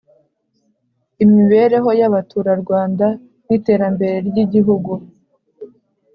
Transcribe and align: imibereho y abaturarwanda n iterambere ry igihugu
imibereho 1.23 1.89
y 1.99 2.03
abaturarwanda 2.09 3.07
n 3.45 3.49
iterambere 3.57 4.15
ry 4.27 4.35
igihugu 4.45 4.91